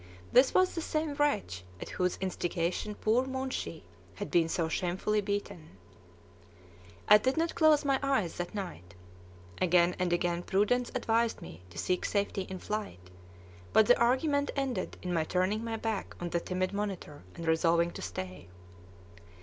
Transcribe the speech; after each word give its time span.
This 0.31 0.51
was 0.55 0.73
the 0.73 0.81
same 0.81 1.13
wretch 1.13 1.63
at 1.79 1.89
whose 1.91 2.17
instigation 2.17 2.95
poor 2.95 3.27
Moonshee 3.27 3.83
had 4.15 4.31
been 4.31 4.49
so 4.49 4.67
shamefully 4.67 5.21
beaten. 5.21 5.77
I 7.07 7.19
did 7.19 7.37
not 7.37 7.53
close 7.53 7.85
my 7.85 7.99
eyes 8.01 8.37
that 8.37 8.55
night. 8.55 8.95
Again 9.61 9.95
and 9.99 10.11
again 10.11 10.41
prudence 10.41 10.89
advised 10.95 11.39
me 11.39 11.61
to 11.69 11.77
seek 11.77 12.03
safety 12.05 12.47
in 12.49 12.57
flight, 12.57 13.11
but 13.73 13.85
the 13.85 13.99
argument 13.99 14.49
ended 14.55 14.97
in 15.03 15.13
my 15.13 15.23
turning 15.23 15.63
my 15.63 15.77
back 15.77 16.15
on 16.19 16.31
the 16.31 16.39
timid 16.39 16.73
monitor, 16.73 17.21
and 17.35 17.45
resolving 17.47 17.91
to 17.91 18.01
stay. 18.01 18.47